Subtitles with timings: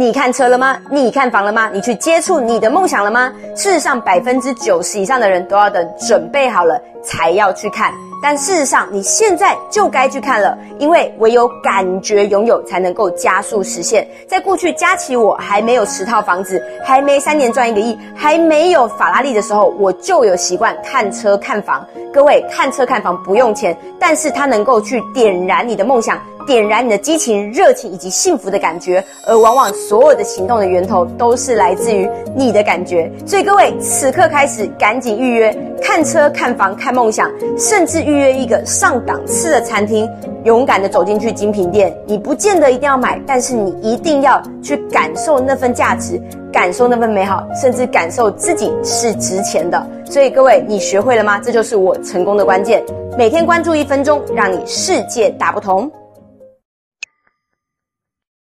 [0.00, 0.78] 你看车了吗？
[0.92, 1.68] 你看房了吗？
[1.72, 3.32] 你去接触你的梦想了吗？
[3.56, 7.92] 事实上，百分之九十以上的人都要等准备好了才要去看。
[8.22, 14.06] 但事实上，你现在就该去看了，因为唯有感觉拥有，才能够加速实现。
[14.26, 21.86] 在过去，佳琪我还没有十套房子，还没三年赚一个亿，还没有法拉利的时候，我就有习惯看车看房。
[22.12, 26.18] 各位，看车看房不用钱，但是它能够去点燃你的梦想。
[26.46, 33.12] 点燃你的激情、热情以及幸福的感觉，而往往所有的行动的源头都是来自于你的感觉。
[33.26, 35.54] 所以各位，此刻开始赶紧预约
[35.88, 40.06] 看车、看房、看梦想，甚至预约一个上档次的餐厅，
[40.44, 41.96] 勇敢的走进去精品店。
[42.06, 46.20] 你不见得一定要买，但是你一定要去感受那份价值，
[46.52, 49.82] 感受那份美好，甚至感受自己是值钱的。
[50.04, 51.40] 所以各位，你学会了吗？
[51.42, 52.84] 这就是我成功的关键。
[53.16, 55.90] 每天关注一分钟，让你世界大不同。